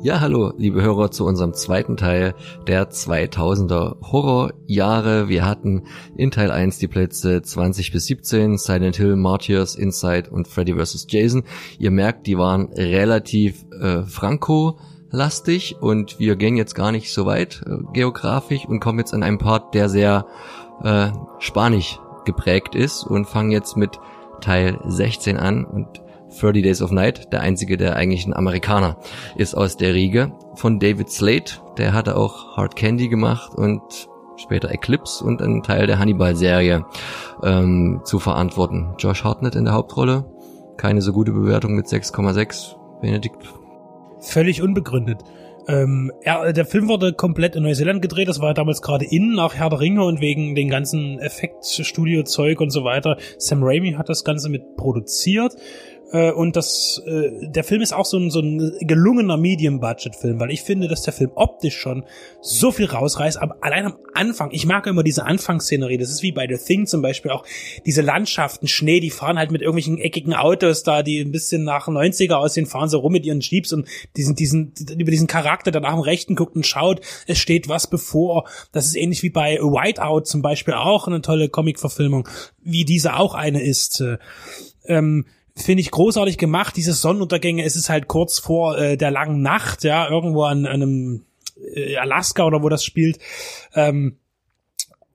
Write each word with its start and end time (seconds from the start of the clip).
Ja, 0.00 0.20
hallo, 0.20 0.52
liebe 0.56 0.80
Hörer, 0.80 1.10
zu 1.10 1.26
unserem 1.26 1.54
zweiten 1.54 1.96
Teil 1.96 2.36
der 2.68 2.88
2000er 2.88 3.96
Horrorjahre. 4.00 5.28
Wir 5.28 5.44
hatten 5.44 5.88
in 6.16 6.30
Teil 6.30 6.52
1 6.52 6.78
die 6.78 6.86
Plätze 6.86 7.42
20 7.42 7.90
bis 7.90 8.06
17, 8.06 8.58
Silent 8.58 8.94
Hill, 8.94 9.16
Martyrs, 9.16 9.74
Inside 9.74 10.30
und 10.30 10.46
Freddy 10.46 10.74
vs. 10.74 11.08
Jason. 11.08 11.42
Ihr 11.80 11.90
merkt, 11.90 12.28
die 12.28 12.38
waren 12.38 12.72
relativ 12.74 13.64
äh, 13.72 14.02
franco-lastig 14.02 15.76
und 15.80 16.20
wir 16.20 16.36
gehen 16.36 16.56
jetzt 16.56 16.76
gar 16.76 16.92
nicht 16.92 17.12
so 17.12 17.26
weit 17.26 17.64
äh, 17.66 17.78
geografisch 17.92 18.66
und 18.66 18.78
kommen 18.78 19.00
jetzt 19.00 19.14
an 19.14 19.24
einen 19.24 19.38
Part, 19.38 19.74
der 19.74 19.88
sehr 19.88 20.26
äh, 20.84 21.08
spanisch 21.40 21.98
geprägt 22.24 22.76
ist 22.76 23.02
und 23.02 23.26
fangen 23.26 23.50
jetzt 23.50 23.76
mit 23.76 23.98
Teil 24.40 24.78
16 24.86 25.36
an 25.38 25.64
und 25.64 25.88
30 26.40 26.62
Days 26.62 26.82
of 26.82 26.90
Night, 26.90 27.32
der 27.32 27.40
einzige, 27.40 27.76
der 27.76 27.96
eigentlich 27.96 28.26
ein 28.26 28.34
Amerikaner 28.34 28.98
ist 29.36 29.54
aus 29.54 29.76
der 29.76 29.94
Riege, 29.94 30.32
von 30.54 30.78
David 30.78 31.10
Slade, 31.10 31.52
der 31.76 31.92
hatte 31.92 32.16
auch 32.16 32.56
Hard 32.56 32.76
Candy 32.76 33.08
gemacht 33.08 33.54
und 33.54 33.82
später 34.36 34.70
Eclipse 34.70 35.24
und 35.24 35.42
einen 35.42 35.62
Teil 35.62 35.86
der 35.86 35.98
Hannibal-Serie 35.98 36.84
ähm, 37.42 38.00
zu 38.04 38.18
verantworten. 38.18 38.94
Josh 38.98 39.24
Hartnett 39.24 39.54
in 39.54 39.64
der 39.64 39.74
Hauptrolle, 39.74 40.24
keine 40.76 41.02
so 41.02 41.12
gute 41.12 41.32
Bewertung 41.32 41.74
mit 41.74 41.86
6,6. 41.86 42.76
Benedikt? 43.00 43.42
Völlig 44.20 44.62
unbegründet. 44.62 45.22
Ähm, 45.68 46.10
er, 46.22 46.54
der 46.54 46.64
Film 46.64 46.88
wurde 46.88 47.12
komplett 47.12 47.54
in 47.54 47.62
Neuseeland 47.62 48.00
gedreht, 48.00 48.28
das 48.28 48.40
war 48.40 48.54
damals 48.54 48.80
gerade 48.80 49.04
innen 49.04 49.34
nach 49.34 49.54
Herr 49.54 49.68
der 49.68 49.80
Ringe 49.80 50.02
und 50.02 50.20
wegen 50.22 50.54
den 50.54 50.70
ganzen 50.70 51.18
Effektstudio-Zeug 51.18 52.60
und 52.60 52.70
so 52.70 52.84
weiter. 52.84 53.18
Sam 53.36 53.62
Raimi 53.62 53.92
hat 53.92 54.08
das 54.08 54.24
Ganze 54.24 54.48
mit 54.48 54.76
produziert 54.76 55.54
äh, 56.10 56.32
und 56.32 56.56
das, 56.56 57.02
äh, 57.06 57.48
der 57.48 57.64
Film 57.64 57.82
ist 57.82 57.92
auch 57.92 58.04
so 58.04 58.16
ein, 58.16 58.30
so 58.30 58.40
ein 58.40 58.72
gelungener 58.80 59.36
Medium-Budget-Film, 59.36 60.40
weil 60.40 60.50
ich 60.50 60.62
finde, 60.62 60.88
dass 60.88 61.02
der 61.02 61.12
Film 61.12 61.32
optisch 61.34 61.76
schon 61.76 62.04
so 62.40 62.72
viel 62.72 62.86
rausreißt, 62.86 63.40
aber 63.40 63.56
allein 63.60 63.86
am 63.86 63.96
Anfang, 64.14 64.50
ich 64.52 64.64
mag 64.64 64.86
immer 64.86 65.02
diese 65.02 65.24
Anfangsszenerie, 65.24 65.98
das 65.98 66.10
ist 66.10 66.22
wie 66.22 66.32
bei 66.32 66.46
The 66.48 66.56
Thing 66.56 66.86
zum 66.86 67.02
Beispiel 67.02 67.30
auch, 67.30 67.44
diese 67.84 68.02
Landschaften, 68.02 68.68
Schnee, 68.68 69.00
die 69.00 69.10
fahren 69.10 69.38
halt 69.38 69.50
mit 69.50 69.60
irgendwelchen 69.60 69.98
eckigen 69.98 70.34
Autos 70.34 70.82
da, 70.82 71.02
die 71.02 71.20
ein 71.20 71.32
bisschen 71.32 71.64
nach 71.64 71.88
90er 71.88 72.34
aussehen, 72.34 72.66
fahren 72.66 72.88
so 72.88 72.98
rum 72.98 73.12
mit 73.12 73.26
ihren 73.26 73.40
Jeeps 73.40 73.72
und 73.72 73.86
diesen, 74.16 74.34
diesen, 74.34 74.72
über 74.98 75.10
diesen 75.10 75.26
Charakter, 75.26 75.70
der 75.70 75.82
nach 75.82 75.92
dem 75.92 76.00
Rechten 76.00 76.36
guckt 76.36 76.56
und 76.56 76.66
schaut, 76.66 77.00
es 77.26 77.38
steht 77.38 77.68
was 77.68 77.86
bevor. 77.86 78.48
Das 78.72 78.86
ist 78.86 78.96
ähnlich 78.96 79.22
wie 79.22 79.30
bei 79.30 79.58
Whiteout 79.58 80.22
zum 80.22 80.42
Beispiel 80.42 80.74
auch 80.74 81.06
eine 81.06 81.20
tolle 81.20 81.48
Comic-Verfilmung, 81.48 82.28
wie 82.62 82.84
diese 82.84 83.14
auch 83.14 83.34
eine 83.34 83.62
ist. 83.62 84.00
Äh, 84.00 84.18
ähm, 84.86 85.26
finde 85.58 85.80
ich 85.80 85.90
großartig 85.90 86.38
gemacht. 86.38 86.76
Diese 86.76 86.92
Sonnenuntergänge, 86.92 87.64
es 87.64 87.76
ist 87.76 87.88
halt 87.88 88.08
kurz 88.08 88.38
vor 88.38 88.78
äh, 88.78 88.96
der 88.96 89.10
langen 89.10 89.42
Nacht, 89.42 89.84
ja, 89.84 90.08
irgendwo 90.08 90.44
an, 90.44 90.66
an 90.66 90.82
einem 90.82 91.24
äh, 91.74 91.96
Alaska 91.96 92.44
oder 92.44 92.62
wo 92.62 92.68
das 92.68 92.84
spielt. 92.84 93.18
Ähm, 93.74 94.16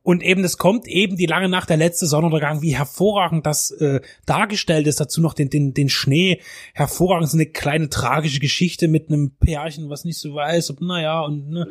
und 0.03 0.21
eben, 0.21 0.43
es 0.43 0.57
kommt 0.57 0.85
eben 0.85 1.15
die 1.15 1.25
lange 1.25 1.47
Nacht, 1.47 1.69
der 1.69 1.77
letzte 1.77 2.07
Sonnenuntergang, 2.07 2.61
wie 2.61 2.75
hervorragend 2.75 3.45
das 3.45 3.71
äh, 3.71 4.01
dargestellt 4.25 4.85
ist. 4.85 4.99
Dazu 4.99 5.21
noch 5.21 5.33
den, 5.33 5.49
den, 5.49 5.73
den 5.73 5.87
Schnee. 5.87 6.41
Hervorragend 6.73 7.29
so 7.29 7.37
eine 7.37 7.45
kleine 7.45 7.89
tragische 7.89 8.41
Geschichte 8.41 8.89
mit 8.89 9.07
einem 9.07 9.31
Pärchen, 9.31 9.89
was 9.89 10.03
nicht 10.03 10.19
so 10.19 10.35
weiß, 10.35 10.71
ob, 10.71 10.81
naja, 10.81 11.21
und 11.21 11.49
ne. 11.49 11.67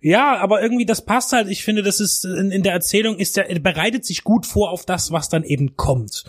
Ja, 0.00 0.36
aber 0.36 0.62
irgendwie 0.62 0.86
das 0.86 1.04
passt 1.04 1.32
halt. 1.32 1.48
Ich 1.48 1.64
finde, 1.64 1.82
das 1.82 1.98
ist 1.98 2.24
in, 2.24 2.52
in 2.52 2.62
der 2.62 2.72
Erzählung 2.72 3.18
ist 3.18 3.36
der 3.36 3.46
bereitet 3.58 4.04
sich 4.04 4.22
gut 4.22 4.46
vor 4.46 4.70
auf 4.70 4.86
das, 4.86 5.10
was 5.10 5.28
dann 5.28 5.42
eben 5.42 5.76
kommt. 5.76 6.24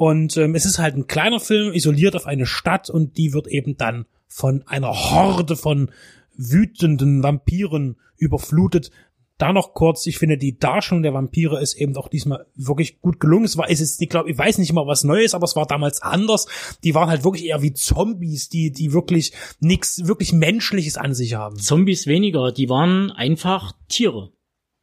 Und 0.00 0.38
ähm, 0.38 0.54
es 0.54 0.64
ist 0.64 0.78
halt 0.78 0.96
ein 0.96 1.08
kleiner 1.08 1.40
Film, 1.40 1.74
isoliert 1.74 2.16
auf 2.16 2.24
eine 2.24 2.46
Stadt 2.46 2.88
und 2.88 3.18
die 3.18 3.34
wird 3.34 3.46
eben 3.48 3.76
dann 3.76 4.06
von 4.28 4.66
einer 4.66 4.88
Horde 4.88 5.56
von 5.56 5.90
wütenden 6.34 7.22
Vampiren 7.22 7.96
überflutet. 8.16 8.90
Da 9.36 9.52
noch 9.52 9.74
kurz, 9.74 10.06
ich 10.06 10.16
finde, 10.16 10.38
die 10.38 10.58
Darstellung 10.58 11.02
der 11.02 11.12
Vampire 11.12 11.60
ist 11.60 11.74
eben 11.74 11.94
auch 11.98 12.08
diesmal 12.08 12.46
wirklich 12.54 13.02
gut 13.02 13.20
gelungen. 13.20 13.44
Es 13.44 13.58
war, 13.58 13.68
es 13.68 13.82
ist, 13.82 14.00
ich 14.00 14.08
glaube, 14.08 14.30
ich 14.30 14.38
weiß 14.38 14.56
nicht 14.56 14.70
immer 14.70 14.86
was 14.86 15.04
Neues, 15.04 15.34
aber 15.34 15.44
es 15.44 15.54
war 15.54 15.66
damals 15.66 16.00
anders. 16.00 16.46
Die 16.82 16.94
waren 16.94 17.10
halt 17.10 17.22
wirklich 17.22 17.44
eher 17.44 17.60
wie 17.60 17.74
Zombies, 17.74 18.48
die, 18.48 18.72
die 18.72 18.94
wirklich 18.94 19.34
nichts, 19.58 20.06
wirklich 20.06 20.32
Menschliches 20.32 20.96
an 20.96 21.12
sich 21.12 21.34
haben. 21.34 21.58
Zombies 21.58 22.06
weniger, 22.06 22.52
die 22.52 22.70
waren 22.70 23.10
einfach 23.10 23.74
Tiere. 23.90 24.32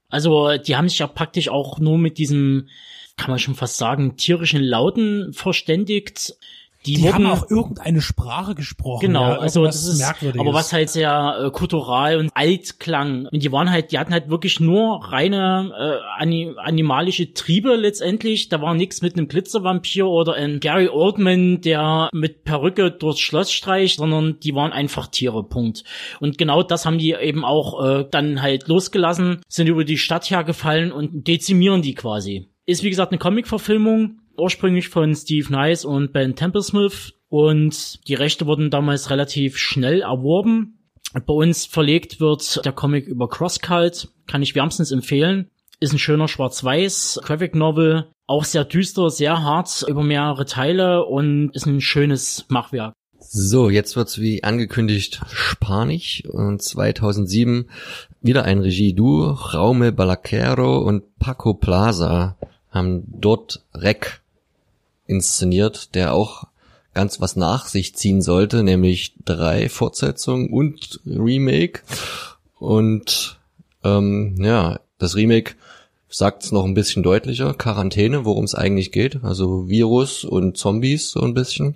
Also, 0.10 0.58
die 0.60 0.76
haben 0.76 0.88
sich 0.88 1.00
ja 1.00 1.08
praktisch 1.08 1.50
auch 1.50 1.80
nur 1.80 1.98
mit 1.98 2.20
diesem 2.20 2.68
kann 3.18 3.32
man 3.32 3.40
schon 3.40 3.56
fast 3.56 3.78
sagen, 3.78 4.16
tierischen 4.16 4.64
Lauten 4.64 5.34
verständigt. 5.34 6.36
Die, 6.86 6.94
die 6.94 7.04
wurden, 7.04 7.14
haben 7.14 7.26
auch 7.26 7.50
irgendeine 7.50 8.02
Sprache 8.02 8.56
gesprochen. 8.56 9.08
Genau, 9.08 9.30
ja, 9.30 9.40
also 9.40 9.66
das 9.66 9.86
ist 9.86 10.02
aber 10.02 10.54
was 10.54 10.72
halt 10.72 10.90
sehr 10.90 11.38
äh, 11.42 11.52
kultural 11.52 12.18
und 12.18 12.30
alt 12.34 12.80
klang. 12.80 13.28
Und 13.30 13.44
die 13.44 13.52
waren 13.52 13.70
halt, 13.70 13.92
die 13.92 14.00
hatten 14.00 14.14
halt 14.14 14.30
wirklich 14.30 14.62
nur 14.62 15.04
reine 15.04 15.74
äh, 15.78 16.22
anim 16.22 16.58
animalische 16.58 17.34
Triebe 17.34 17.76
letztendlich. 17.76 18.48
Da 18.48 18.62
war 18.62 18.74
nichts 18.74 19.02
mit 19.02 19.18
einem 19.18 19.28
Glitzervampir 19.28 20.08
oder 20.08 20.36
ein 20.36 20.62
Gary 20.62 20.88
Oldman, 20.88 21.60
der 21.60 22.10
mit 22.14 22.46
Perücke 22.46 22.92
durchs 22.92 23.20
Schloss 23.20 23.52
streicht, 23.52 23.98
sondern 23.98 24.40
die 24.40 24.56
waren 24.56 24.72
einfach 24.72 25.08
Tiere, 25.08 25.44
Punkt. 25.44 25.84
Und 26.22 26.38
genau 26.38 26.64
das 26.64 26.86
haben 26.86 27.00
die 27.00 27.12
eben 27.12 27.44
auch 27.44 27.84
äh, 27.84 28.06
dann 28.10 28.42
halt 28.42 28.70
losgelassen, 28.70 29.42
sind 29.50 29.68
über 29.68 29.84
die 29.84 29.98
Stadt 29.98 30.30
hergefallen 30.30 30.94
und 30.94 31.28
dezimieren 31.28 31.82
die 31.82 31.96
quasi. 31.96 32.48
Ist 32.70 32.84
wie 32.84 32.90
gesagt 32.90 33.14
eine 33.14 33.18
Comic-Verfilmung, 33.18 34.20
ursprünglich 34.38 34.90
von 34.90 35.16
Steve 35.16 35.50
Nice 35.50 35.86
und 35.86 36.12
Ben 36.12 36.36
Templesmith. 36.36 37.14
Und 37.30 38.06
die 38.10 38.14
Rechte 38.14 38.46
wurden 38.46 38.70
damals 38.70 39.10
relativ 39.10 39.58
schnell 39.58 40.02
erworben. 40.02 40.92
Bei 41.14 41.34
uns 41.34 41.66
verlegt 41.66 42.20
wird 42.20 42.66
der 42.66 42.74
Comic 42.74 43.08
über 43.08 43.30
Crosscult, 43.30 44.10
kann 44.28 44.42
ich 44.42 44.54
wärmstens 44.54 44.92
empfehlen. 44.92 45.50
Ist 45.80 45.94
ein 45.94 46.00
schöner 46.00 46.28
Schwarz-Weiß 46.28 47.22
Graphic 47.24 47.56
Novel, 47.56 48.12
auch 48.26 48.44
sehr 48.44 48.66
düster, 48.66 49.10
sehr 49.12 49.42
hart 49.42 49.86
über 49.88 50.04
mehrere 50.04 50.46
Teile 50.46 51.06
und 51.06 51.52
ist 51.54 51.68
ein 51.68 51.80
schönes 51.80 52.48
Machwerk. 52.50 52.94
So, 53.18 53.70
jetzt 53.70 53.96
wird's 53.96 54.20
wie 54.20 54.44
angekündigt 54.44 55.22
Spanisch 55.30 56.24
und 56.26 56.62
2007 56.62 57.70
wieder 58.22 58.44
ein 58.44 58.60
Regie-Duo, 58.60 59.32
Raume 59.32 59.94
Balaquero 59.94 60.80
und 60.80 61.18
Paco 61.18 61.54
Plaza 61.54 62.38
haben 62.78 63.04
dort 63.08 63.64
Rec 63.74 64.22
inszeniert, 65.06 65.96
der 65.96 66.14
auch 66.14 66.46
ganz 66.94 67.22
was 67.22 67.36
nach 67.36 67.68
sich 67.68 67.96
ziehen 67.96 68.22
sollte, 68.22 68.64
nämlich 68.64 69.14
drei 69.24 69.70
Fortsetzungen 69.70 70.50
und 70.50 71.00
Remake. 71.06 71.82
Und 72.60 73.40
ähm, 73.84 74.36
ja, 74.40 74.80
das 74.98 75.16
Remake 75.16 75.54
sagt 76.10 76.44
es 76.44 76.52
noch 76.52 76.66
ein 76.66 76.74
bisschen 76.74 77.04
deutlicher. 77.04 77.54
Quarantäne, 77.54 78.26
worum 78.26 78.46
es 78.46 78.56
eigentlich 78.56 78.92
geht. 78.92 79.24
Also 79.24 79.68
Virus 79.68 80.24
und 80.24 80.58
Zombies 80.58 81.12
so 81.12 81.22
ein 81.22 81.34
bisschen. 81.34 81.76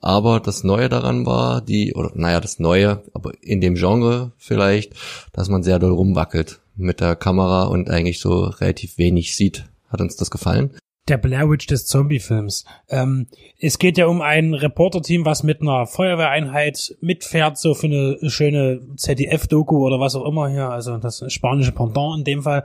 Aber 0.00 0.40
das 0.40 0.62
Neue 0.62 0.88
daran 0.88 1.26
war, 1.26 1.60
die, 1.60 1.94
oder 1.94 2.12
naja, 2.14 2.40
das 2.40 2.58
Neue, 2.58 3.02
aber 3.12 3.32
in 3.42 3.60
dem 3.60 3.74
Genre 3.74 4.32
vielleicht, 4.36 4.92
dass 5.32 5.48
man 5.48 5.62
sehr 5.62 5.78
doll 5.78 5.92
rumwackelt 5.92 6.60
mit 6.76 7.00
der 7.00 7.16
Kamera 7.16 7.64
und 7.64 7.90
eigentlich 7.90 8.20
so 8.20 8.44
relativ 8.44 8.98
wenig 8.98 9.34
sieht. 9.34 9.64
Hat 9.96 10.02
uns 10.02 10.16
das 10.16 10.30
gefallen? 10.30 10.76
Der 11.08 11.16
Blair 11.16 11.48
Witch 11.48 11.66
des 11.68 11.86
Zombie-Films. 11.86 12.66
Ähm, 12.90 13.28
es 13.58 13.78
geht 13.78 13.96
ja 13.96 14.08
um 14.08 14.20
ein 14.20 14.52
Reporter-Team, 14.52 15.24
was 15.24 15.42
mit 15.42 15.62
einer 15.62 15.86
Feuerwehreinheit 15.86 16.94
mitfährt, 17.00 17.56
so 17.56 17.72
für 17.72 17.86
eine 17.86 18.18
schöne 18.28 18.82
ZDF-Doku 18.94 19.86
oder 19.86 19.98
was 19.98 20.14
auch 20.14 20.26
immer 20.26 20.50
hier, 20.50 20.68
also 20.68 20.98
das 20.98 21.24
spanische 21.32 21.72
Pendant 21.72 22.18
in 22.18 22.24
dem 22.24 22.42
Fall. 22.42 22.64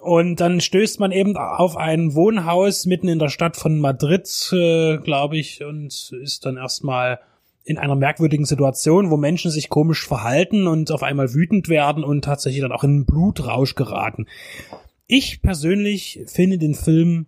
Und 0.00 0.36
dann 0.40 0.62
stößt 0.62 1.00
man 1.00 1.12
eben 1.12 1.36
auf 1.36 1.76
ein 1.76 2.14
Wohnhaus 2.14 2.86
mitten 2.86 3.08
in 3.08 3.18
der 3.18 3.28
Stadt 3.28 3.58
von 3.58 3.78
Madrid, 3.78 4.26
äh, 4.52 4.96
glaube 4.96 5.36
ich, 5.36 5.62
und 5.62 6.14
ist 6.22 6.46
dann 6.46 6.56
erstmal 6.56 7.20
in 7.62 7.76
einer 7.76 7.96
merkwürdigen 7.96 8.46
Situation, 8.46 9.10
wo 9.10 9.18
Menschen 9.18 9.50
sich 9.50 9.68
komisch 9.68 10.06
verhalten 10.06 10.66
und 10.66 10.90
auf 10.92 11.02
einmal 11.02 11.34
wütend 11.34 11.68
werden 11.68 12.04
und 12.04 12.24
tatsächlich 12.24 12.62
dann 12.62 12.72
auch 12.72 12.84
in 12.84 12.90
einen 12.90 13.04
Blutrausch 13.04 13.74
geraten. 13.74 14.26
Ich 15.08 15.42
persönlich 15.42 16.20
finde 16.26 16.58
den 16.58 16.74
Film 16.74 17.26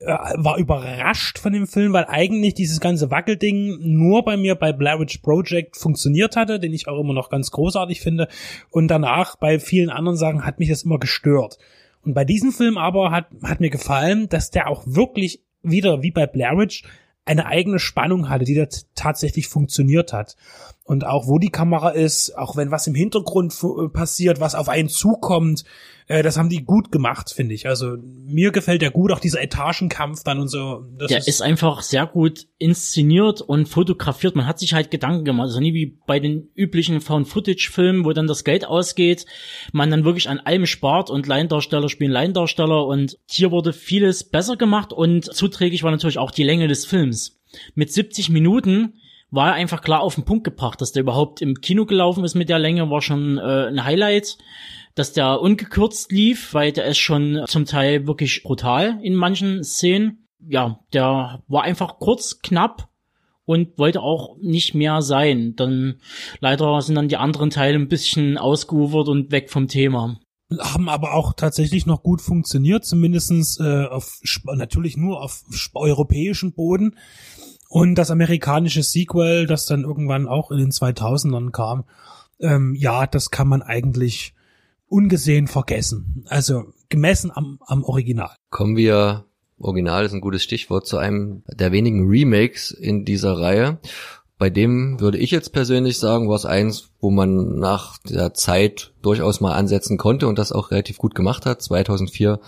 äh, 0.00 0.16
war 0.36 0.56
überrascht 0.58 1.38
von 1.38 1.52
dem 1.52 1.66
Film, 1.66 1.92
weil 1.92 2.06
eigentlich 2.06 2.54
dieses 2.54 2.80
ganze 2.80 3.10
Wackelding 3.10 3.78
nur 3.80 4.24
bei 4.24 4.36
mir 4.36 4.54
bei 4.54 4.72
Blair 4.72 4.98
Witch 5.00 5.18
Project 5.18 5.76
funktioniert 5.76 6.36
hatte, 6.36 6.58
den 6.58 6.72
ich 6.72 6.88
auch 6.88 7.00
immer 7.00 7.12
noch 7.12 7.28
ganz 7.28 7.50
großartig 7.50 8.00
finde. 8.00 8.28
Und 8.70 8.88
danach 8.88 9.36
bei 9.36 9.58
vielen 9.58 9.90
anderen 9.90 10.16
Sachen 10.16 10.46
hat 10.46 10.58
mich 10.58 10.68
das 10.68 10.84
immer 10.84 10.98
gestört. 10.98 11.58
Und 12.02 12.14
bei 12.14 12.24
diesem 12.24 12.52
Film 12.52 12.78
aber 12.78 13.10
hat, 13.10 13.26
hat 13.42 13.60
mir 13.60 13.70
gefallen, 13.70 14.28
dass 14.28 14.50
der 14.50 14.68
auch 14.68 14.84
wirklich 14.86 15.42
wieder 15.62 16.02
wie 16.02 16.10
bei 16.10 16.26
Blair 16.26 16.56
Witch 16.56 16.84
eine 17.26 17.46
eigene 17.46 17.78
Spannung 17.78 18.28
hatte, 18.28 18.44
die 18.44 18.54
da 18.54 18.66
tatsächlich 18.94 19.48
funktioniert 19.48 20.12
hat. 20.12 20.36
Und 20.90 21.06
auch 21.06 21.28
wo 21.28 21.38
die 21.38 21.50
Kamera 21.50 21.90
ist, 21.90 22.36
auch 22.36 22.56
wenn 22.56 22.72
was 22.72 22.88
im 22.88 22.96
Hintergrund 22.96 23.54
äh, 23.62 23.88
passiert, 23.90 24.40
was 24.40 24.56
auf 24.56 24.68
einen 24.68 24.88
zukommt, 24.88 25.62
äh, 26.08 26.24
das 26.24 26.36
haben 26.36 26.48
die 26.48 26.64
gut 26.64 26.90
gemacht, 26.90 27.32
finde 27.32 27.54
ich. 27.54 27.68
Also 27.68 27.96
mir 28.26 28.50
gefällt 28.50 28.82
der 28.82 28.90
gut, 28.90 29.12
auch 29.12 29.20
dieser 29.20 29.40
Etagenkampf 29.40 30.24
dann 30.24 30.40
und 30.40 30.48
so. 30.48 30.84
der 31.08 31.18
ist, 31.18 31.28
ist, 31.28 31.42
einfach 31.42 31.82
sehr 31.82 32.06
gut 32.06 32.48
inszeniert 32.58 33.40
und 33.40 33.68
fotografiert. 33.68 34.34
Man 34.34 34.48
hat 34.48 34.58
sich 34.58 34.74
halt 34.74 34.90
Gedanken 34.90 35.24
gemacht. 35.24 35.44
Also 35.44 35.60
nie 35.60 35.74
wie 35.74 35.96
bei 36.08 36.18
den 36.18 36.48
üblichen 36.56 37.00
Found-Footage-Filmen, 37.00 38.04
wo 38.04 38.12
dann 38.12 38.26
das 38.26 38.42
Geld 38.42 38.64
ausgeht, 38.64 39.26
man 39.72 39.92
dann 39.92 40.04
wirklich 40.04 40.28
an 40.28 40.40
allem 40.40 40.66
spart 40.66 41.08
und 41.08 41.28
Laiendarsteller 41.28 41.88
spielen 41.88 42.10
Laiendarsteller 42.10 42.84
und 42.84 43.16
hier 43.30 43.52
wurde 43.52 43.72
vieles 43.72 44.24
besser 44.24 44.56
gemacht 44.56 44.92
und 44.92 45.32
zuträglich 45.32 45.84
war 45.84 45.92
natürlich 45.92 46.18
auch 46.18 46.32
die 46.32 46.42
Länge 46.42 46.66
des 46.66 46.84
Films. 46.84 47.40
Mit 47.76 47.92
70 47.92 48.30
Minuten 48.30 48.94
war 49.30 49.52
einfach 49.52 49.82
klar 49.82 50.00
auf 50.00 50.14
den 50.14 50.24
Punkt 50.24 50.44
gebracht, 50.44 50.80
dass 50.80 50.92
der 50.92 51.02
überhaupt 51.02 51.40
im 51.40 51.60
Kino 51.60 51.86
gelaufen 51.86 52.24
ist 52.24 52.34
mit 52.34 52.48
der 52.48 52.58
Länge, 52.58 52.90
war 52.90 53.02
schon 53.02 53.38
äh, 53.38 53.68
ein 53.68 53.84
Highlight. 53.84 54.38
Dass 54.96 55.12
der 55.12 55.40
ungekürzt 55.40 56.10
lief, 56.10 56.52
weil 56.52 56.72
der 56.72 56.84
ist 56.86 56.98
schon 56.98 57.44
zum 57.46 57.64
Teil 57.64 58.08
wirklich 58.08 58.42
brutal 58.42 58.98
in 59.02 59.14
manchen 59.14 59.62
Szenen. 59.62 60.26
Ja, 60.48 60.80
der 60.92 61.42
war 61.46 61.62
einfach 61.62 62.00
kurz, 62.00 62.40
knapp 62.40 62.88
und 63.44 63.78
wollte 63.78 64.02
auch 64.02 64.36
nicht 64.40 64.74
mehr 64.74 65.00
sein. 65.00 65.54
Dann 65.54 66.00
leider 66.40 66.80
sind 66.82 66.96
dann 66.96 67.08
die 67.08 67.18
anderen 67.18 67.50
Teile 67.50 67.78
ein 67.78 67.88
bisschen 67.88 68.36
ausgeufert 68.36 69.08
und 69.08 69.30
weg 69.30 69.48
vom 69.50 69.68
Thema 69.68 70.18
haben 70.58 70.88
aber 70.88 71.14
auch 71.14 71.32
tatsächlich 71.34 71.86
noch 71.86 72.02
gut 72.02 72.20
funktioniert, 72.20 72.84
zumindestens 72.84 73.60
äh, 73.60 73.84
auf 73.84 74.20
natürlich 74.44 74.96
nur 74.96 75.22
auf 75.22 75.42
europäischen 75.74 76.52
Boden. 76.52 76.96
Und 77.72 77.94
das 77.94 78.10
amerikanische 78.10 78.82
Sequel, 78.82 79.46
das 79.46 79.64
dann 79.64 79.84
irgendwann 79.84 80.26
auch 80.26 80.50
in 80.50 80.58
den 80.58 80.72
2000ern 80.72 81.52
kam, 81.52 81.84
ähm, 82.40 82.74
ja, 82.74 83.06
das 83.06 83.30
kann 83.30 83.46
man 83.46 83.62
eigentlich 83.62 84.34
ungesehen 84.88 85.46
vergessen. 85.46 86.24
Also 86.28 86.64
gemessen 86.88 87.30
am, 87.32 87.60
am 87.64 87.84
Original. 87.84 88.34
Kommen 88.50 88.76
wir, 88.76 89.24
Original 89.60 90.04
ist 90.04 90.12
ein 90.12 90.20
gutes 90.20 90.42
Stichwort, 90.42 90.84
zu 90.88 90.98
einem 90.98 91.44
der 91.46 91.70
wenigen 91.70 92.08
Remakes 92.08 92.72
in 92.72 93.04
dieser 93.04 93.38
Reihe. 93.38 93.78
Bei 94.36 94.50
dem 94.50 94.98
würde 94.98 95.18
ich 95.18 95.30
jetzt 95.30 95.52
persönlich 95.52 96.00
sagen, 96.00 96.28
war 96.28 96.34
es 96.34 96.46
eins, 96.46 96.90
wo 96.98 97.12
man 97.12 97.60
nach 97.60 97.98
der 97.98 98.34
Zeit 98.34 98.92
durchaus 99.00 99.40
mal 99.40 99.54
ansetzen 99.54 99.96
konnte 99.96 100.26
und 100.26 100.40
das 100.40 100.50
auch 100.50 100.72
relativ 100.72 100.98
gut 100.98 101.14
gemacht 101.14 101.46
hat. 101.46 101.62
2004 101.62 102.40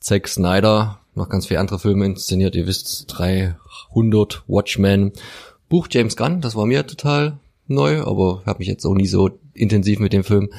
Zack 0.00 0.26
Snyder, 0.26 1.03
noch 1.14 1.28
ganz 1.28 1.46
viele 1.46 1.60
andere 1.60 1.78
Filme 1.78 2.06
inszeniert, 2.06 2.54
ihr 2.54 2.66
wisst, 2.66 3.06
300 3.08 4.44
Watchmen. 4.46 5.12
Buch 5.68 5.88
James 5.90 6.16
Gunn, 6.16 6.40
das 6.40 6.56
war 6.56 6.66
mir 6.66 6.86
total 6.86 7.38
neu, 7.66 8.02
aber 8.02 8.42
habe 8.46 8.58
mich 8.58 8.68
jetzt 8.68 8.84
auch 8.84 8.94
nie 8.94 9.06
so 9.06 9.30
intensiv 9.54 9.98
mit 9.98 10.12
dem 10.12 10.24
Film 10.24 10.50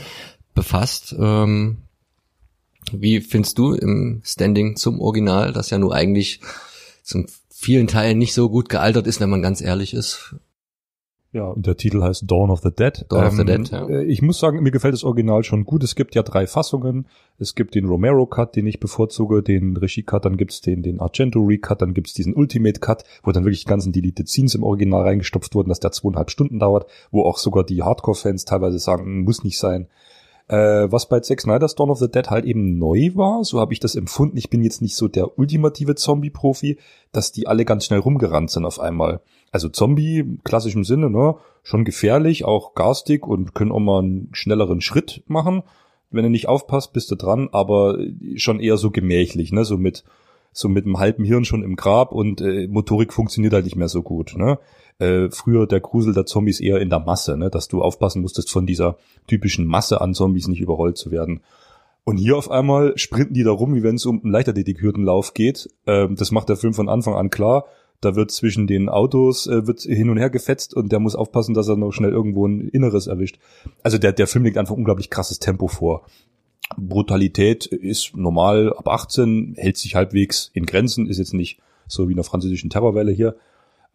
befasst. 0.53 1.15
Ähm, 1.17 1.77
wie 2.91 3.21
findest 3.21 3.57
du 3.57 3.73
im 3.73 4.21
Standing 4.23 4.75
zum 4.75 5.01
Original, 5.01 5.53
das 5.53 5.69
ja 5.69 5.77
nur 5.77 5.93
eigentlich 5.93 6.39
zum 7.03 7.25
vielen 7.49 7.87
Teilen 7.87 8.17
nicht 8.17 8.33
so 8.33 8.49
gut 8.49 8.69
gealtert 8.69 9.07
ist, 9.07 9.19
wenn 9.19 9.29
man 9.29 9.41
ganz 9.41 9.61
ehrlich 9.61 9.93
ist? 9.93 10.35
Ja, 11.35 11.47
und 11.47 11.65
der 11.67 11.75
Titel 11.75 12.01
heißt 12.01 12.31
Dawn 12.31 12.49
of 12.49 12.61
the 12.61 12.71
Dead. 12.71 13.05
Dawn 13.09 13.23
ähm, 13.23 13.27
of 13.27 13.35
the 13.35 13.41
ähm, 13.41 13.47
Dead, 13.47 13.69
ja. 13.69 13.89
Äh, 13.89 14.05
ich 14.05 14.21
muss 14.21 14.39
sagen, 14.39 14.63
mir 14.63 14.71
gefällt 14.71 14.93
das 14.93 15.03
Original 15.03 15.43
schon 15.43 15.65
gut. 15.65 15.83
Es 15.83 15.95
gibt 15.95 16.15
ja 16.15 16.23
drei 16.23 16.47
Fassungen. 16.47 17.07
Es 17.37 17.55
gibt 17.55 17.75
den 17.75 17.87
Romero-Cut, 17.87 18.55
den 18.55 18.65
ich 18.67 18.79
bevorzuge, 18.79 19.43
den 19.43 19.75
Regie-Cut, 19.75 20.23
dann 20.23 20.37
gibt's 20.37 20.61
den, 20.61 20.81
den 20.81 21.01
Argento-Recut, 21.01 21.81
dann 21.81 21.93
gibt's 21.93 22.13
diesen 22.13 22.33
Ultimate-Cut, 22.35 23.03
wo 23.23 23.33
dann 23.33 23.43
wirklich 23.43 23.65
die 23.65 23.69
ganzen 23.69 23.91
Deleted 23.91 24.29
Scenes 24.29 24.55
im 24.55 24.63
Original 24.63 25.01
reingestopft 25.01 25.53
wurden, 25.55 25.67
dass 25.67 25.81
der 25.81 25.91
zweieinhalb 25.91 26.31
Stunden 26.31 26.57
dauert, 26.57 26.89
wo 27.11 27.23
auch 27.23 27.37
sogar 27.37 27.65
die 27.65 27.83
Hardcore-Fans 27.83 28.45
teilweise 28.45 28.79
sagen, 28.79 29.03
hm, 29.03 29.23
muss 29.25 29.43
nicht 29.43 29.59
sein. 29.59 29.89
Äh, 30.47 30.89
was 30.89 31.09
bei 31.09 31.19
Zack 31.19 31.41
Snyder's 31.41 31.75
Dawn 31.75 31.89
of 31.89 31.99
the 31.99 32.09
Dead 32.09 32.29
halt 32.29 32.45
eben 32.45 32.77
neu 32.77 33.11
war, 33.15 33.43
so 33.43 33.59
habe 33.59 33.73
ich 33.73 33.81
das 33.81 33.95
empfunden. 33.95 34.37
Ich 34.37 34.49
bin 34.49 34.63
jetzt 34.63 34.81
nicht 34.81 34.95
so 34.95 35.09
der 35.09 35.37
ultimative 35.37 35.95
Zombie-Profi, 35.95 36.77
dass 37.11 37.33
die 37.33 37.47
alle 37.47 37.65
ganz 37.65 37.83
schnell 37.83 37.99
rumgerannt 37.99 38.51
sind 38.51 38.63
auf 38.63 38.79
einmal. 38.79 39.19
Also 39.55 39.69
Zombie 39.69 40.19
im 40.19 40.43
klassischen 40.43 40.83
Sinne, 40.83 41.09
ne, 41.09 41.35
schon 41.63 41.85
gefährlich, 41.85 42.43
auch 42.43 42.75
garstig 42.75 43.25
und 43.25 43.55
können 43.55 43.71
auch 43.71 43.79
mal 43.79 43.99
einen 43.99 44.27
schnelleren 44.33 44.81
Schritt 44.81 45.23
machen. 45.27 45.63
Wenn 46.11 46.25
du 46.25 46.29
nicht 46.29 46.49
aufpasst, 46.49 46.91
bist 46.91 47.09
du 47.09 47.15
dran, 47.15 47.47
aber 47.53 47.97
schon 48.35 48.59
eher 48.59 48.75
so 48.75 48.91
gemächlich, 48.91 49.53
ne, 49.53 49.63
so 49.63 49.77
mit 49.77 50.03
so 50.51 50.67
mit 50.67 50.83
einem 50.83 50.99
halben 50.99 51.23
Hirn 51.23 51.45
schon 51.45 51.63
im 51.63 51.77
Grab 51.77 52.11
und 52.11 52.41
äh, 52.41 52.67
Motorik 52.67 53.13
funktioniert 53.13 53.53
halt 53.53 53.63
nicht 53.63 53.77
mehr 53.77 53.87
so 53.87 54.03
gut, 54.03 54.35
ne? 54.35 54.59
äh, 54.99 55.29
früher 55.29 55.67
der 55.67 55.79
Grusel 55.79 56.13
der 56.13 56.25
Zombies 56.25 56.59
eher 56.59 56.81
in 56.81 56.89
der 56.89 56.99
Masse, 56.99 57.37
ne? 57.37 57.49
dass 57.49 57.69
du 57.69 57.81
aufpassen 57.81 58.21
musstest, 58.21 58.51
von 58.51 58.65
dieser 58.65 58.97
typischen 59.25 59.65
Masse 59.67 60.01
an 60.01 60.13
Zombies 60.13 60.49
nicht 60.49 60.59
überrollt 60.59 60.97
zu 60.97 61.11
werden. 61.11 61.39
Und 62.03 62.17
hier 62.17 62.35
auf 62.35 62.51
einmal 62.51 62.97
sprinten 62.97 63.33
die 63.33 63.43
da 63.43 63.51
rum, 63.51 63.73
wie 63.73 63.83
wenn 63.83 63.95
es 63.95 64.05
um 64.05 64.21
einen 64.21 64.33
Leichtathletikhürdenlauf 64.33 65.33
geht. 65.33 65.69
Ähm, 65.87 66.17
das 66.17 66.31
macht 66.31 66.49
der 66.49 66.57
Film 66.57 66.73
von 66.73 66.89
Anfang 66.89 67.15
an 67.15 67.29
klar. 67.29 67.65
Da 68.01 68.15
wird 68.15 68.31
zwischen 68.31 68.67
den 68.67 68.89
Autos 68.89 69.47
äh, 69.47 69.65
wird 69.67 69.81
hin 69.81 70.09
und 70.09 70.17
her 70.17 70.29
gefetzt 70.29 70.73
und 70.73 70.91
der 70.91 70.99
muss 70.99 71.15
aufpassen, 71.15 71.53
dass 71.53 71.67
er 71.67 71.75
noch 71.75 71.91
schnell 71.91 72.11
irgendwo 72.11 72.47
ein 72.47 72.67
Inneres 72.69 73.07
erwischt. 73.07 73.39
Also 73.83 73.97
der, 73.97 74.11
der 74.11 74.27
Film 74.27 74.43
legt 74.43 74.57
einfach 74.57 74.75
unglaublich 74.75 75.09
krasses 75.09 75.39
Tempo 75.39 75.67
vor. 75.67 76.05
Brutalität 76.77 77.65
ist 77.65 78.15
normal 78.15 78.73
ab 78.73 78.87
18, 78.87 79.55
hält 79.57 79.77
sich 79.77 79.95
halbwegs 79.95 80.51
in 80.53 80.65
Grenzen, 80.65 81.07
ist 81.07 81.19
jetzt 81.19 81.33
nicht 81.33 81.59
so 81.87 82.07
wie 82.07 82.13
in 82.13 82.17
der 82.17 82.25
französischen 82.25 82.69
Terrorwelle 82.69 83.11
hier. 83.11 83.35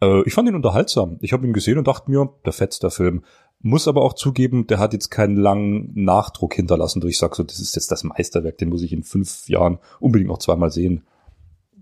Äh, 0.01 0.23
ich 0.25 0.33
fand 0.33 0.49
ihn 0.49 0.55
unterhaltsam. 0.55 1.17
Ich 1.21 1.33
habe 1.33 1.45
ihn 1.45 1.53
gesehen 1.53 1.77
und 1.77 1.87
dachte 1.87 2.09
mir, 2.09 2.29
der 2.45 2.53
fetzt 2.53 2.83
der 2.83 2.91
Film. 2.91 3.23
Muss 3.59 3.87
aber 3.87 4.01
auch 4.01 4.13
zugeben, 4.13 4.65
der 4.67 4.79
hat 4.79 4.93
jetzt 4.93 5.11
keinen 5.11 5.37
langen 5.37 5.91
Nachdruck 5.93 6.55
hinterlassen, 6.55 6.99
durch 6.99 7.11
ich 7.11 7.19
sag 7.19 7.35
so, 7.35 7.43
das 7.43 7.59
ist 7.59 7.75
jetzt 7.75 7.91
das 7.91 8.03
Meisterwerk, 8.03 8.57
den 8.57 8.69
muss 8.69 8.81
ich 8.81 8.91
in 8.91 9.03
fünf 9.03 9.47
Jahren 9.47 9.77
unbedingt 9.99 10.29
noch 10.29 10.39
zweimal 10.39 10.71
sehen. 10.71 11.03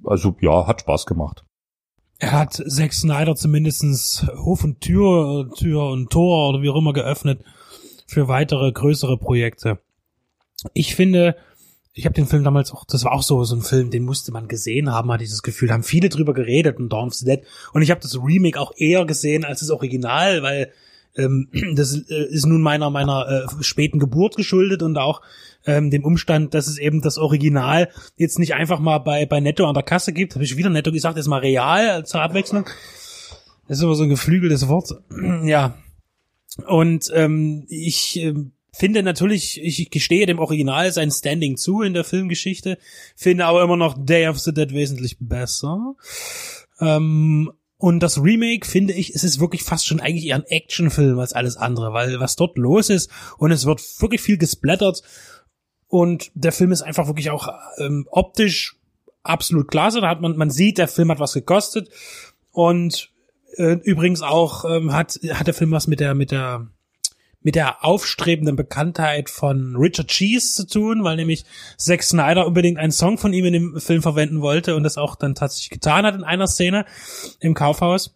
Also 0.04 0.36
ja, 0.42 0.68
hat 0.68 0.82
Spaß 0.82 1.06
gemacht. 1.06 1.46
Er 2.20 2.34
hat 2.34 2.62
Zack 2.68 2.94
Snyder 2.94 3.36
zumindestens 3.36 4.28
Hof 4.36 4.66
und 4.66 4.82
Tür, 4.82 5.50
Tür 5.58 5.86
und 5.86 6.10
Tor 6.10 6.50
oder 6.50 6.62
wie 6.62 6.70
auch 6.70 6.76
immer 6.76 6.92
geöffnet 6.92 7.42
für 8.08 8.28
weitere 8.28 8.72
größere 8.74 9.18
Projekte. 9.18 9.80
Ich 10.74 10.96
finde, 10.96 11.38
ich 11.94 12.06
habe 12.06 12.16
den 12.16 12.28
Film 12.28 12.44
damals 12.44 12.74
auch, 12.74 12.84
das 12.84 13.06
war 13.06 13.14
auch 13.14 13.24
so 13.24 13.42
so 13.46 13.56
ein 13.56 13.62
Film, 13.62 13.90
den 13.90 14.04
musste 14.04 14.34
man 14.34 14.50
gesehen 14.50 14.92
haben, 14.92 15.10
hat 15.12 15.22
dieses 15.22 15.44
Gefühl, 15.44 15.72
haben 15.72 15.84
viele 15.84 16.10
drüber 16.10 16.34
geredet 16.34 16.78
und 16.78 16.90
Dawn 16.90 17.08
of 17.08 17.14
the 17.14 17.26
Dead 17.26 17.42
und 17.72 17.84
ich 17.84 17.92
habe 17.92 18.02
das 18.02 18.22
Remake 18.22 18.60
auch 18.60 18.74
eher 18.76 19.06
gesehen 19.06 19.46
als 19.46 19.62
das 19.62 19.70
Original, 19.70 20.44
weil 20.44 20.74
ähm, 21.16 21.50
das 21.76 21.96
äh, 22.10 22.26
ist 22.30 22.46
nun 22.46 22.62
meiner 22.62 22.90
meiner 22.90 23.28
äh, 23.28 23.64
späten 23.64 24.00
Geburt 24.00 24.36
geschuldet 24.36 24.84
und 24.84 24.98
auch 24.98 25.22
ähm, 25.66 25.92
dem 25.92 26.04
Umstand, 26.04 26.54
dass 26.54 26.68
es 26.68 26.78
eben 26.78 27.02
das 27.02 27.18
Original 27.18 27.90
jetzt 28.16 28.40
nicht 28.40 28.56
einfach 28.56 28.80
mal 28.80 29.00
bei 29.00 29.26
bei 29.26 29.40
Netto 29.40 29.66
an 29.66 29.74
der 29.74 29.84
Kasse 29.84 30.14
gibt, 30.14 30.36
habe 30.36 30.44
ich 30.44 30.58
wieder 30.58 30.70
Netto 30.70 30.92
gesagt, 30.92 31.18
jetzt 31.18 31.28
mal 31.28 31.40
real 31.40 32.06
zur 32.06 32.22
Abwechslung. 32.22 32.66
Das 33.68 33.78
ist 33.78 33.84
aber 33.84 33.96
so 33.96 34.04
ein 34.04 34.10
geflügeltes 34.10 34.68
Wort. 34.68 34.90
ja. 35.44 35.78
Und 36.66 37.12
ähm, 37.14 37.66
ich 37.70 38.20
ähm, 38.20 38.52
Finde 38.80 39.04
natürlich, 39.04 39.62
ich 39.62 39.90
gestehe 39.90 40.26
dem 40.26 40.40
Original 40.40 40.90
sein 40.94 41.12
Standing 41.12 41.58
zu 41.58 41.82
in 41.82 41.94
der 41.94 42.06
Filmgeschichte, 42.06 42.78
finde 43.14 43.46
aber 43.46 43.62
immer 43.62 43.76
noch 43.76 43.94
Day 43.98 44.28
of 44.30 44.40
the 44.40 44.54
Dead 44.54 44.74
wesentlich 44.74 45.18
besser. 45.20 45.96
Ähm, 46.80 47.52
und 47.82 48.02
das 48.02 48.22
Remake, 48.22 48.68
finde 48.68 48.94
ich, 48.94 49.16
es 49.16 49.24
ist 49.24 49.40
wirklich 49.40 49.64
fast 49.64 49.88
schon 49.88 50.02
eigentlich 50.02 50.26
eher 50.26 50.36
ein 50.36 50.44
Actionfilm 50.44 51.18
als 51.18 51.32
alles 51.32 51.56
andere, 51.56 51.94
weil 51.94 52.20
was 52.20 52.36
dort 52.36 52.58
los 52.58 52.90
ist 52.90 53.10
und 53.38 53.52
es 53.52 53.66
wird 53.66 53.82
wirklich 54.02 54.22
viel 54.22 54.38
gesplattert 54.38 55.02
und 55.88 56.30
der 56.36 56.52
Film 56.52 56.74
ist 56.74 56.82
einfach 56.82 57.08
wirklich 57.08 57.32
auch 57.32 57.48
ähm, 57.78 58.06
optisch 58.12 58.76
absolut 59.24 59.70
klasse. 59.70 60.02
Da 60.02 60.10
hat 60.10 60.20
man, 60.20 60.36
man 60.36 60.50
sieht, 60.50 60.78
der 60.78 60.90
Film 60.90 61.10
hat 61.10 61.22
was 61.22 61.34
gekostet 61.34 61.90
und 62.52 63.12
äh, 63.56 63.78
übrigens 63.84 64.22
auch 64.22 64.66
ähm, 64.66 64.92
hat, 64.92 65.18
hat 65.32 65.48
der 65.48 65.54
Film 65.54 65.72
was 65.72 65.88
mit 65.88 66.02
der, 66.02 66.16
mit 66.16 66.32
der 66.32 66.68
mit 67.42 67.56
der 67.56 67.86
aufstrebenden 67.86 68.56
Bekanntheit 68.56 69.30
von 69.30 69.76
Richard 69.76 70.10
Cheese 70.10 70.54
zu 70.54 70.68
tun, 70.68 71.04
weil 71.04 71.16
nämlich 71.16 71.46
Zack 71.78 72.04
Snyder 72.04 72.46
unbedingt 72.46 72.78
einen 72.78 72.92
Song 72.92 73.18
von 73.18 73.34
ihm 73.34 73.46
in 73.46 73.54
dem 73.54 73.80
Film 73.80 74.02
verwenden 74.02 74.42
wollte 74.42 74.76
und 74.76 74.84
das 74.84 74.98
auch 74.98 75.16
dann 75.16 75.36
tatsächlich 75.36 75.70
getan 75.70 76.06
hat 76.06 76.16
in 76.16 76.24
einer 76.24 76.48
Szene 76.48 76.86
im 77.40 77.54
Kaufhaus. 77.54 78.14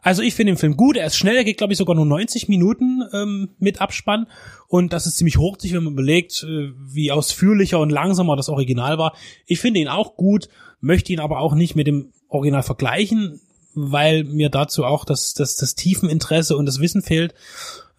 Also 0.00 0.22
ich 0.22 0.34
finde 0.34 0.52
den 0.52 0.58
Film 0.58 0.76
gut, 0.76 0.96
er 0.96 1.06
ist 1.06 1.16
schnell, 1.16 1.36
er 1.36 1.44
geht 1.44 1.58
glaube 1.58 1.72
ich 1.72 1.78
sogar 1.78 1.96
nur 1.96 2.06
90 2.06 2.48
Minuten 2.48 3.02
ähm, 3.12 3.50
mit 3.58 3.80
Abspann 3.80 4.26
und 4.68 4.92
das 4.92 5.06
ist 5.06 5.16
ziemlich 5.16 5.38
hochzig, 5.38 5.74
wenn 5.74 5.84
man 5.84 5.92
überlegt, 5.92 6.44
äh, 6.44 6.72
wie 6.78 7.10
ausführlicher 7.10 7.80
und 7.80 7.90
langsamer 7.90 8.36
das 8.36 8.48
Original 8.48 8.96
war. 8.98 9.14
Ich 9.46 9.60
finde 9.60 9.80
ihn 9.80 9.88
auch 9.88 10.16
gut, 10.16 10.48
möchte 10.80 11.12
ihn 11.12 11.20
aber 11.20 11.40
auch 11.40 11.54
nicht 11.54 11.74
mit 11.74 11.86
dem 11.86 12.12
Original 12.28 12.62
vergleichen, 12.62 13.40
weil 13.74 14.24
mir 14.24 14.50
dazu 14.50 14.84
auch 14.84 15.04
das, 15.04 15.34
das, 15.34 15.56
das 15.56 15.74
Tiefeninteresse 15.74 16.56
und 16.56 16.66
das 16.66 16.80
Wissen 16.80 17.02
fehlt. 17.02 17.34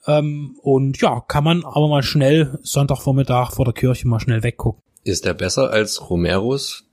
Ähm, 0.10 0.56
und 0.62 1.00
ja, 1.01 1.22
kann 1.28 1.44
man 1.44 1.63
aber 1.63 1.88
mal 1.88 2.04
schnell 2.04 2.60
Sonntagvormittag 2.63 3.51
vor 3.51 3.66
der 3.66 3.74
Kirche 3.74 4.08
mal 4.08 4.20
schnell 4.20 4.44
weggucken. 4.44 4.82
Ist 5.04 5.25
der 5.25 5.34
besser 5.34 5.72
als 5.72 6.10
Romeros 6.10 6.86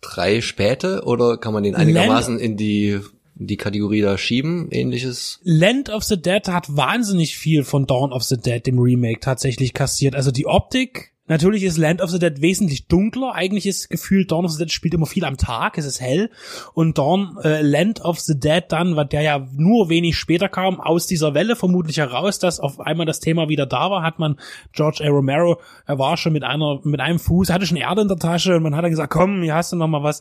drei 0.00 0.40
Späte 0.40 1.02
oder 1.04 1.38
kann 1.38 1.52
man 1.54 1.62
den 1.62 1.74
einigermaßen 1.74 2.38
in 2.38 2.56
die 2.56 3.00
die 3.36 3.56
Kategorie 3.56 4.00
da 4.00 4.16
schieben, 4.16 4.70
ähnliches. 4.70 5.40
Land 5.42 5.90
of 5.90 6.04
the 6.04 6.20
Dead 6.20 6.46
hat 6.46 6.76
wahnsinnig 6.76 7.36
viel 7.36 7.64
von 7.64 7.84
Dawn 7.86 8.12
of 8.12 8.22
the 8.22 8.36
Dead, 8.36 8.64
dem 8.64 8.78
Remake, 8.78 9.18
tatsächlich 9.18 9.72
kassiert. 9.72 10.14
Also 10.14 10.30
die 10.30 10.46
Optik 10.46 11.13
Natürlich 11.26 11.62
ist 11.62 11.78
Land 11.78 12.02
of 12.02 12.10
the 12.10 12.18
Dead 12.18 12.42
wesentlich 12.42 12.86
dunkler. 12.86 13.34
Eigentlich 13.34 13.66
ist 13.66 13.88
gefühlt 13.88 14.30
Dawn 14.30 14.44
of 14.44 14.52
the 14.52 14.58
Dead 14.58 14.70
spielt 14.70 14.92
immer 14.92 15.06
viel 15.06 15.24
am 15.24 15.38
Tag, 15.38 15.78
es 15.78 15.86
ist 15.86 15.98
hell. 15.98 16.30
Und 16.74 16.98
Dawn, 16.98 17.38
äh, 17.42 17.62
Land 17.62 18.02
of 18.02 18.20
the 18.20 18.38
Dead 18.38 18.62
dann, 18.68 18.94
weil 18.94 19.06
der 19.06 19.22
ja 19.22 19.48
nur 19.56 19.88
wenig 19.88 20.18
später 20.18 20.50
kam, 20.50 20.82
aus 20.82 21.06
dieser 21.06 21.32
Welle 21.32 21.56
vermutlich 21.56 21.96
heraus, 21.96 22.38
dass 22.38 22.60
auf 22.60 22.78
einmal 22.78 23.06
das 23.06 23.20
Thema 23.20 23.48
wieder 23.48 23.64
da 23.64 23.90
war, 23.90 24.02
hat 24.02 24.18
man 24.18 24.38
George 24.72 25.02
A. 25.02 25.08
Romero, 25.08 25.60
er 25.86 25.98
war 25.98 26.18
schon 26.18 26.34
mit 26.34 26.44
einer, 26.44 26.80
mit 26.84 27.00
einem 27.00 27.18
Fuß, 27.18 27.48
hatte 27.48 27.64
schon 27.64 27.78
Erde 27.78 28.02
in 28.02 28.08
der 28.08 28.18
Tasche 28.18 28.56
und 28.56 28.62
man 28.62 28.76
hat 28.76 28.84
dann 28.84 28.90
gesagt, 28.90 29.10
komm, 29.10 29.40
hier 29.42 29.54
hast 29.54 29.72
du 29.72 29.76
noch 29.76 29.88
mal 29.88 30.02
was, 30.02 30.20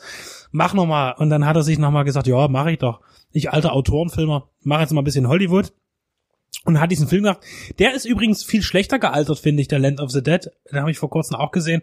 mach 0.51 0.73
noch 0.73 0.85
mal. 0.85 1.11
Und 1.17 1.29
dann 1.29 1.45
hat 1.45 1.57
er 1.57 1.63
sich 1.63 1.79
noch 1.79 1.91
mal 1.91 2.03
gesagt, 2.03 2.27
ja, 2.27 2.47
mach 2.47 2.67
ich 2.67 2.79
doch. 2.79 3.01
Ich 3.33 3.51
alter 3.51 3.73
Autorenfilmer, 3.73 4.47
mach 4.61 4.79
jetzt 4.79 4.93
mal 4.93 5.01
ein 5.01 5.05
bisschen 5.05 5.27
Hollywood 5.27 5.73
und 6.65 6.79
hat 6.79 6.91
diesen 6.91 7.07
Film 7.07 7.23
gemacht. 7.23 7.41
Der 7.79 7.93
ist 7.93 8.05
übrigens 8.05 8.43
viel 8.43 8.61
schlechter 8.61 8.99
gealtert, 8.99 9.39
finde 9.39 9.61
ich, 9.61 9.67
der 9.67 9.79
Land 9.79 9.99
of 9.99 10.11
the 10.11 10.23
Dead. 10.23 10.49
Den 10.71 10.79
habe 10.79 10.91
ich 10.91 10.97
vor 10.97 11.09
kurzem 11.09 11.35
auch 11.35 11.51
gesehen. 11.51 11.81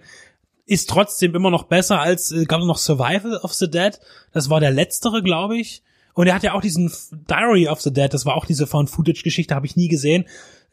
Ist 0.67 0.89
trotzdem 0.89 1.35
immer 1.35 1.51
noch 1.51 1.65
besser 1.65 2.01
als, 2.01 2.31
äh, 2.33 2.45
gab 2.45 2.63
noch 2.63 2.79
Survival 2.79 3.37
of 3.39 3.53
the 3.53 3.71
Dead. 3.71 3.99
Das 4.33 4.49
war 4.49 4.61
der 4.61 4.71
letztere, 4.71 5.23
glaube 5.23 5.59
ich. 5.59 5.83
Und 6.15 6.27
er 6.27 6.35
hat 6.35 6.43
ja 6.43 6.55
auch 6.55 6.61
diesen 6.61 6.93
Diary 7.29 7.69
of 7.69 7.81
the 7.81 7.93
Dead, 7.93 8.13
das 8.13 8.27
war 8.27 8.37
auch 8.37 8.45
diese 8.45 8.67
Found-Footage-Geschichte, 8.67 9.55
habe 9.55 9.67
ich 9.67 9.77
nie 9.77 9.89
gesehen. 9.89 10.25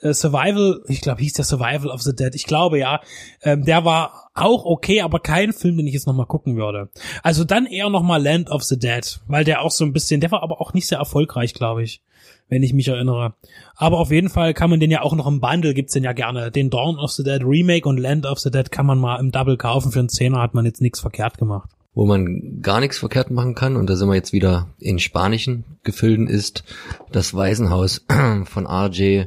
Äh, 0.01 0.13
Survival, 0.13 0.83
ich 0.87 1.01
glaube, 1.01 1.21
hieß 1.21 1.33
der 1.33 1.45
Survival 1.45 1.89
of 1.89 2.01
the 2.01 2.15
Dead, 2.15 2.33
ich 2.33 2.45
glaube 2.45 2.79
ja. 2.79 3.01
Ähm, 3.41 3.63
der 3.63 3.85
war 3.85 4.29
auch 4.33 4.65
okay, 4.65 5.01
aber 5.01 5.19
kein 5.19 5.53
Film, 5.53 5.77
den 5.77 5.87
ich 5.87 5.93
jetzt 5.93 6.07
nochmal 6.07 6.25
gucken 6.25 6.55
würde. 6.55 6.89
Also 7.23 7.43
dann 7.43 7.65
eher 7.65 7.89
nochmal 7.89 8.21
Land 8.21 8.49
of 8.49 8.63
the 8.63 8.79
Dead, 8.79 9.19
weil 9.27 9.43
der 9.43 9.61
auch 9.61 9.71
so 9.71 9.85
ein 9.85 9.93
bisschen, 9.93 10.21
der 10.21 10.31
war 10.31 10.43
aber 10.43 10.59
auch 10.59 10.73
nicht 10.73 10.87
sehr 10.87 10.99
erfolgreich, 10.99 11.53
glaube 11.53 11.83
ich 11.83 12.01
wenn 12.49 12.63
ich 12.63 12.73
mich 12.73 12.87
erinnere. 12.87 13.33
Aber 13.75 13.97
auf 13.99 14.11
jeden 14.11 14.29
Fall 14.29 14.53
kann 14.53 14.69
man 14.69 14.79
den 14.79 14.91
ja 14.91 15.01
auch 15.01 15.15
noch 15.15 15.27
im 15.27 15.39
Bundle, 15.39 15.73
gibt's 15.73 15.93
den 15.93 16.03
ja 16.03 16.13
gerne. 16.13 16.51
Den 16.51 16.69
Dawn 16.69 16.97
of 16.97 17.11
the 17.11 17.23
Dead 17.23 17.41
Remake 17.43 17.87
und 17.87 17.97
Land 17.97 18.25
of 18.25 18.39
the 18.39 18.51
Dead 18.51 18.71
kann 18.71 18.85
man 18.85 18.99
mal 18.99 19.19
im 19.19 19.31
Double 19.31 19.57
kaufen. 19.57 19.91
Für 19.91 19.99
einen 19.99 20.09
Zehner 20.09 20.41
hat 20.41 20.53
man 20.53 20.65
jetzt 20.65 20.81
nichts 20.81 20.99
verkehrt 20.99 21.37
gemacht. 21.37 21.69
Wo 21.93 22.05
man 22.05 22.61
gar 22.61 22.79
nichts 22.79 22.99
verkehrt 22.99 23.31
machen 23.31 23.55
kann, 23.55 23.75
und 23.75 23.89
da 23.89 23.95
sind 23.95 24.07
wir 24.07 24.15
jetzt 24.15 24.31
wieder 24.31 24.67
in 24.79 24.99
spanischen 24.99 25.63
Gefilden, 25.83 26.27
ist 26.27 26.63
das 27.11 27.33
Waisenhaus 27.33 28.05
von 28.45 28.67
RJ 28.67 29.25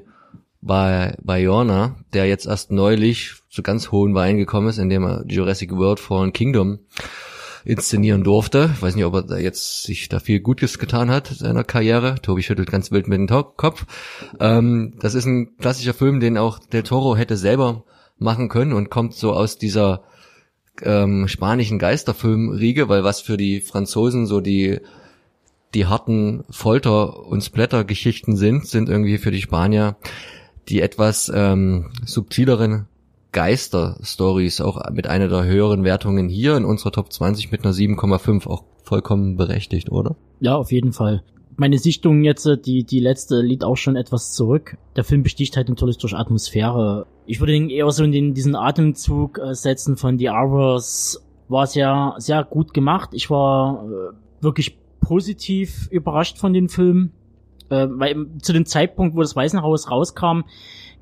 bei 0.63 1.17
Bayona, 1.23 1.97
der 2.13 2.27
jetzt 2.27 2.47
erst 2.47 2.71
neulich 2.71 3.35
zu 3.49 3.63
ganz 3.63 3.91
hohen 3.91 4.15
Wein 4.15 4.37
gekommen 4.37 4.69
ist, 4.69 4.79
indem 4.79 5.05
er 5.05 5.25
Jurassic 5.27 5.73
World 5.73 5.99
Fallen 5.99 6.33
Kingdom 6.33 6.79
inszenieren 7.65 8.25
durfte. 8.25 8.71
Ich 8.75 8.83
weiß 8.83 8.95
nicht, 8.95 9.05
ob 9.05 9.15
er 9.15 9.23
da 9.23 9.37
jetzt 9.39 9.83
sich 9.83 10.09
da 10.09 10.19
viel 10.21 10.41
Gutes 10.41 10.79
getan 10.79 11.11
hat 11.11 11.31
in 11.31 11.37
seiner 11.37 11.65
Karriere. 11.65 12.17
Tobi 12.23 12.43
schüttelt 12.43 12.71
ganz 12.71 12.91
wild 12.91 13.09
mit 13.09 13.19
dem 13.19 13.29
Kopf. 13.57 13.87
Ähm, 14.39 14.95
das 15.01 15.15
ist 15.15 15.27
ein 15.27 15.57
klassischer 15.59 15.95
Film, 15.95 16.21
den 16.21 16.39
auch 16.39 16.59
Del 16.59 16.83
Toro 16.83 17.17
hätte 17.17 17.37
selber 17.37 17.85
machen 18.19 18.49
können 18.49 18.73
und 18.73 18.91
kommt 18.91 19.15
so 19.15 19.33
aus 19.33 19.59
dieser 19.59 20.03
ähm, 20.83 21.29
spanischen 21.29 21.79
Geisterfilmriege, 21.79 22.89
weil 22.89 23.05
was 23.05 23.21
für 23.21 23.37
die 23.37 23.61
Franzosen 23.61 24.27
so 24.27 24.41
die 24.41 24.81
die 25.75 25.87
harten 25.87 26.43
Folter- 26.51 27.27
und 27.27 27.43
Splatter-Geschichten 27.43 28.37
sind, 28.37 28.67
sind 28.67 28.89
irgendwie 28.89 29.19
für 29.19 29.31
die 29.31 29.41
Spanier 29.41 29.97
die 30.69 30.81
etwas 30.81 31.31
ähm, 31.35 31.91
subtileren 32.05 32.87
Geister-Stories, 33.33 34.61
auch 34.61 34.91
mit 34.91 35.07
einer 35.07 35.29
der 35.29 35.45
höheren 35.45 35.85
Wertungen 35.85 36.29
hier 36.29 36.57
in 36.57 36.65
unserer 36.65 36.93
Top 36.93 37.13
20 37.13 37.53
mit 37.53 37.65
einer 37.65 37.73
7,5 37.73 38.47
auch 38.47 38.65
vollkommen 38.83 39.37
berechtigt, 39.37 39.91
oder? 39.91 40.17
Ja, 40.41 40.57
auf 40.57 40.73
jeden 40.73 40.93
Fall. 40.93 41.23
Meine 41.57 41.79
Sichtung 41.79 42.25
jetzt, 42.25 42.49
die, 42.65 42.85
die 42.85 43.01
letzte 43.01 43.41
liegt 43.41 43.65
auch 43.65 43.77
schon 43.77 43.95
etwas 43.95 44.33
zurück. 44.33 44.79
Der 44.97 45.05
Film 45.05 45.23
besticht 45.23 45.57
halt 45.57 45.69
natürlich 45.69 45.99
durch 45.99 46.15
Atmosphäre. 46.15 47.07
Ich 47.27 47.41
würde 47.41 47.55
ihn 47.55 47.69
eher 47.69 47.91
so 47.91 48.03
in 48.03 48.13
den, 48.13 48.35
diesen 48.35 48.57
Atemzug 48.57 49.39
äh, 49.39 49.55
setzen 49.55 49.97
von 49.97 50.19
The 50.19 50.31
Hours. 50.31 51.23
War 51.49 51.67
sehr, 51.67 52.15
sehr 52.19 52.45
gut 52.45 52.73
gemacht. 52.73 53.11
Ich 53.13 53.29
war 53.29 53.85
äh, 53.85 54.43
wirklich 54.43 54.79
positiv 55.01 55.89
überrascht 55.91 56.39
von 56.39 56.53
dem 56.55 56.69
Film. 56.69 57.13
Äh, 57.69 57.89
weil 57.91 58.27
zu 58.41 58.53
dem 58.53 58.65
Zeitpunkt, 58.65 59.15
wo 59.15 59.21
das 59.21 59.37
Waisenhaus 59.37 59.91
rauskam, 59.91 60.43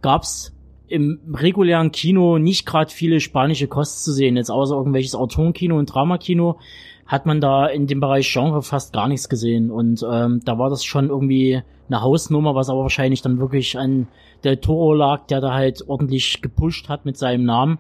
gab's 0.03 0.53
im 0.89 1.21
regulären 1.35 1.93
Kino 1.93 2.39
nicht 2.39 2.67
gerade 2.67 2.91
viele 2.91 3.21
spanische 3.21 3.69
Kost 3.69 4.05
zu 4.05 4.13
sehen. 4.13 4.37
Jetzt 4.37 4.51
außer 4.51 4.75
irgendwelches 4.75 5.15
Autorenkino 5.15 5.79
und 5.79 5.87
Dramakino 5.87 6.59
hat 7.07 7.27
man 7.27 7.41
da 7.41 7.67
in 7.67 7.87
dem 7.87 8.01
Bereich 8.01 8.31
Genre 8.31 8.63
fast 8.63 8.93
gar 8.93 9.09
nichts 9.09 9.29
gesehen. 9.29 9.71
Und 9.71 10.05
ähm, 10.09 10.41
da 10.45 10.59
war 10.59 10.71
das 10.71 10.85
schon 10.85 11.09
irgendwie 11.09 11.63
eine 11.89 12.03
Hausnummer, 12.03 12.55
was 12.55 12.69
aber 12.69 12.83
wahrscheinlich 12.83 13.23
dann 13.23 13.39
wirklich 13.39 13.79
an 13.79 14.09
Del 14.45 14.59
Toro 14.59 14.93
lag, 14.95 15.27
der 15.27 15.41
da 15.41 15.55
halt 15.55 15.89
ordentlich 15.89 16.43
gepusht 16.43 16.89
hat 16.89 17.05
mit 17.05 17.17
seinem 17.17 17.45
Namen. 17.45 17.79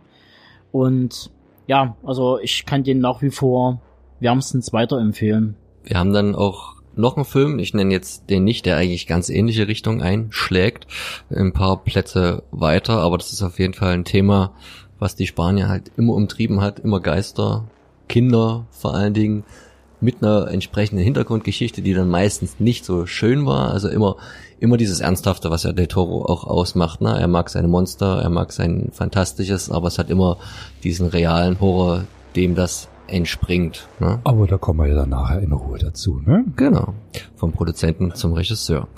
Und 0.73 1.31
ja, 1.67 1.97
also 2.03 2.39
ich 2.41 2.65
kann 2.65 2.85
den 2.85 3.01
nach 3.01 3.21
wie 3.23 3.31
vor 3.31 3.81
wärmstens 4.21 4.73
weiterempfehlen. 4.73 5.57
Wir 5.85 5.99
haben 5.99 6.13
dann 6.13 6.35
auch 6.35 6.78
noch 6.99 7.17
ein 7.17 7.25
Film, 7.25 7.59
ich 7.59 7.75
nenne 7.75 7.93
jetzt 7.93 8.29
den 8.29 8.45
nicht, 8.45 8.67
der 8.67 8.77
eigentlich 8.77 9.07
ganz 9.07 9.29
ähnliche 9.29 9.69
Richtung 9.69 10.03
einschlägt, 10.03 10.87
ein 11.31 11.53
paar 11.53 11.83
Plätze 11.85 12.43
weiter, 12.51 12.99
aber 12.99 13.19
das 13.19 13.33
ist 13.33 13.43
auf 13.43 13.59
jeden 13.59 13.75
Fall 13.75 13.95
ein 13.95 14.05
Thema, 14.05 14.53
was 14.99 15.15
die 15.15 15.27
Spanier 15.27 15.69
halt 15.69 15.93
immer 15.97 16.15
umtrieben 16.15 16.61
hat, 16.61 16.81
immer 16.81 17.01
Geister, 17.01 17.65
Kinder 18.09 18.67
vor 18.71 18.95
allen 18.95 19.15
Dingen, 19.15 19.45
mit 20.01 20.23
einer 20.23 20.49
entsprechenden 20.49 21.03
Hintergrundgeschichte, 21.03 21.83
die 21.83 21.93
dann 21.93 22.09
meistens 22.09 22.61
nicht 22.61 22.85
so 22.85 23.07
schön 23.07 23.47
war, 23.47 23.73
also 23.73 23.89
immer 23.89 24.17
immer 24.61 24.77
dieses 24.77 25.01
Ernsthafte, 25.01 25.51
was 25.51 25.63
ja 25.63 25.73
Del 25.73 25.87
Toro 25.87 26.25
auch 26.25 26.45
ausmacht. 26.45 27.01
Ne? 27.01 27.17
Er 27.19 27.29
mag 27.29 27.49
seine 27.51 27.69
Monster, 27.69 28.21
er 28.23 28.31
mag 28.31 28.53
sein 28.53 28.91
Fantastisches, 28.93 29.71
aber 29.71 29.89
es 29.89 29.99
hat 29.99 30.11
immer 30.11 30.39
diesen 30.83 31.09
realen 31.09 31.61
Horror, 31.61 32.05
dem 32.37 32.55
das 32.55 32.89
entspringt. 33.09 33.89
Ne? 34.01 34.21
Aber 34.25 34.47
da 34.47 34.59
kommen 34.59 34.81
wir 34.81 34.87
ja 34.87 34.95
dann 34.95 35.11
nachher 35.11 35.41
in 35.41 35.53
Ruhe 35.53 35.79
dazu. 35.79 36.21
Ne? 36.25 36.45
Genau, 36.57 36.95
vom 37.37 37.53
Produzenten 37.53 38.15
zum 38.15 38.33
Regisseur. 38.33 38.89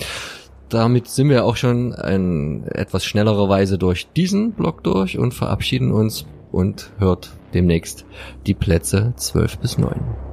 Damit 0.68 1.08
sind 1.08 1.28
wir 1.28 1.44
auch 1.44 1.56
schon 1.56 1.92
in 1.92 2.64
etwas 2.68 3.04
schnellerer 3.04 3.48
Weise 3.48 3.76
durch 3.76 4.08
diesen 4.12 4.52
Block 4.52 4.84
durch 4.84 5.18
und 5.18 5.34
verabschieden 5.34 5.90
uns 5.90 6.26
und 6.52 6.92
hört 6.98 7.32
demnächst 7.54 8.04
die 8.46 8.54
Plätze 8.54 9.12
12 9.16 9.58
bis 9.58 9.78
9. 9.78 10.29